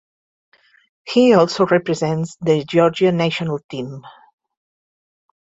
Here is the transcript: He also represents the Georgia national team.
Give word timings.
He 1.07 1.35
also 1.35 1.67
represents 1.67 2.35
the 2.41 2.63
Georgia 2.65 3.11
national 3.11 3.59
team. 3.69 4.03